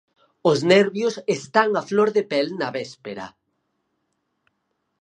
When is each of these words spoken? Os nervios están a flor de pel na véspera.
Os 0.51 0.59
nervios 0.73 1.15
están 1.37 1.69
a 1.81 1.83
flor 1.89 2.09
de 2.15 2.23
pel 2.31 2.47
na 2.59 2.69
véspera. 2.77 3.25